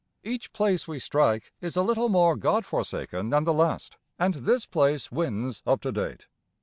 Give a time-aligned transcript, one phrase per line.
[0.23, 4.65] Each place we strike is a little more God forsaken than the last, and this
[4.65, 6.25] place wins up to date.